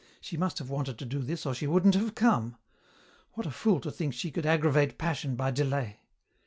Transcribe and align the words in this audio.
She 0.19 0.35
must 0.35 0.57
have 0.57 0.71
wanted 0.71 0.97
to 0.97 1.05
do 1.05 1.19
this 1.21 1.45
or 1.45 1.53
she 1.53 1.67
wouldn't 1.67 1.93
have 1.93 2.15
come. 2.15 2.57
What 3.33 3.45
a 3.45 3.51
fool 3.51 3.79
to 3.81 3.91
think 3.91 4.15
she 4.15 4.31
could 4.31 4.47
aggravate 4.47 4.97
passion 4.97 5.35
by 5.35 5.51
delay. 5.51 5.99